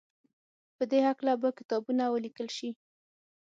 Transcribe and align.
په 0.75 0.83
دې 0.91 0.99
هکله 1.07 1.33
به 1.41 1.49
کتابونه 1.59 2.03
وليکل 2.09 2.47
شي. 2.57 2.69